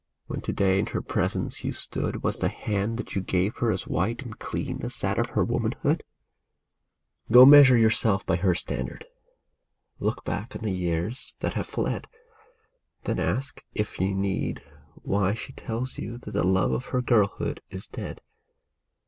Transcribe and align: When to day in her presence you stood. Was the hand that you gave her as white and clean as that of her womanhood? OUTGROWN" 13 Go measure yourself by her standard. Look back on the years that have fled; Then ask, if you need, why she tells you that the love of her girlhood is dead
When 0.25 0.41
to 0.41 0.51
day 0.51 0.79
in 0.79 0.87
her 0.87 1.01
presence 1.03 1.63
you 1.63 1.71
stood. 1.73 2.23
Was 2.23 2.39
the 2.39 2.49
hand 2.49 2.97
that 2.97 3.13
you 3.13 3.21
gave 3.21 3.57
her 3.57 3.69
as 3.71 3.85
white 3.85 4.23
and 4.23 4.39
clean 4.39 4.81
as 4.81 4.99
that 5.01 5.19
of 5.19 5.27
her 5.37 5.43
womanhood? 5.43 6.03
OUTGROWN" 7.27 7.27
13 7.29 7.33
Go 7.33 7.45
measure 7.45 7.77
yourself 7.77 8.25
by 8.25 8.37
her 8.37 8.55
standard. 8.55 9.05
Look 9.99 10.25
back 10.25 10.55
on 10.55 10.63
the 10.63 10.71
years 10.71 11.35
that 11.41 11.53
have 11.53 11.67
fled; 11.67 12.07
Then 13.03 13.19
ask, 13.19 13.61
if 13.75 13.99
you 13.99 14.15
need, 14.15 14.63
why 14.95 15.35
she 15.35 15.53
tells 15.53 15.99
you 15.99 16.17
that 16.17 16.31
the 16.31 16.43
love 16.43 16.71
of 16.71 16.85
her 16.85 17.01
girlhood 17.03 17.61
is 17.69 17.85
dead 17.85 18.21